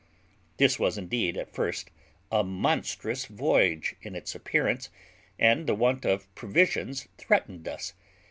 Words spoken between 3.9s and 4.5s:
in its